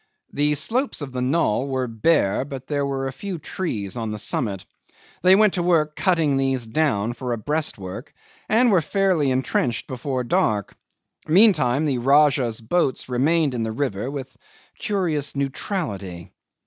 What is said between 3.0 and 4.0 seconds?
a few trees